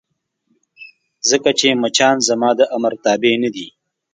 ځکه 1.29 1.49
چې 1.59 1.67
مچان 1.81 2.15
زما 2.29 2.49
د 2.59 2.61
امر 2.75 2.93
تابع 3.03 3.33
نه 3.43 3.49
دي. 3.55 3.67